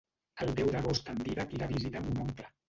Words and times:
El 0.45 0.53
deu 0.59 0.71
d'agost 0.75 1.11
en 1.13 1.21
Dídac 1.27 1.53
irà 1.59 1.69
a 1.69 1.73
visitar 1.75 2.03
mon 2.09 2.19
oncle. 2.27 2.51